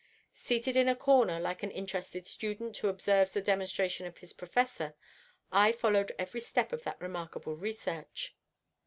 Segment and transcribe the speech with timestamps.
[0.33, 4.95] Seated in a corner like an interested student who observes the demonstration of his professor,
[5.51, 8.35] I followed every step of that remarkable research.